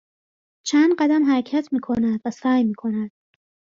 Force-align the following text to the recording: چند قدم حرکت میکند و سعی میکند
چند 0.65 0.93
قدم 0.99 1.23
حرکت 1.23 1.65
میکند 1.73 2.19
و 2.25 2.31
سعی 2.31 2.63
میکند 2.63 3.11